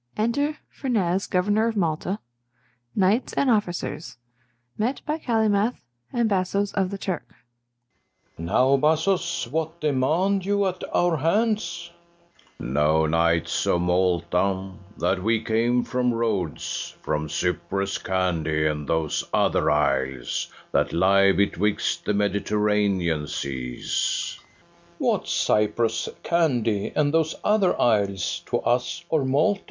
]Enter 0.17 0.57
FERNEZE 0.71 1.27
governor 1.27 1.67
of 1.67 1.77
Malta, 1.77 2.17
KNIGHTS, 2.95 3.33
and 3.33 3.51
OFFICERS; 3.51 4.17
met 4.75 4.99
by 5.05 5.19
CALYMATH, 5.19 5.79
and 6.11 6.27
BASSOES 6.27 6.73
of 6.73 6.89
the 6.89 6.97
TURK. 6.97 7.23
FERNEZE. 8.35 8.47
Now, 8.47 8.77
bassoes, 8.77 9.47
what 9.51 9.79
demand 9.79 10.43
you 10.43 10.65
at 10.65 10.83
our 10.91 11.17
hands? 11.17 11.91
FIRST 12.57 12.57
BASSO. 12.61 12.67
Know, 12.73 13.05
knights 13.05 13.67
of 13.67 13.81
Malta, 13.81 14.71
that 14.97 15.21
we 15.21 15.43
came 15.43 15.83
from 15.83 16.15
Rhodes, 16.15 16.95
]From 17.03 17.29
Cyprus, 17.29 17.99
Candy, 17.99 18.65
and 18.65 18.87
those 18.89 19.23
other 19.31 19.69
isles 19.69 20.51
That 20.71 20.93
lie 20.93 21.31
betwixt 21.31 22.05
the 22.05 22.15
Mediterranean 22.15 23.27
seas. 23.27 24.39
FERNEZE. 24.39 24.49
What's 24.97 25.31
Cyprus, 25.31 26.09
Candy, 26.23 26.91
and 26.95 27.13
those 27.13 27.35
other 27.43 27.79
isles 27.79 28.39
To 28.47 28.57
us 28.61 29.05
or 29.07 29.23
Malta? 29.23 29.59